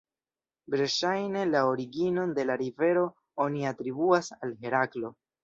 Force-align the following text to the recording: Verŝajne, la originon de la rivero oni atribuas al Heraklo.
Verŝajne, 0.75 1.43
la 1.49 1.61
originon 1.73 2.33
de 2.39 2.47
la 2.51 2.57
rivero 2.63 3.05
oni 3.47 3.69
atribuas 3.75 4.33
al 4.41 4.57
Heraklo. 4.67 5.15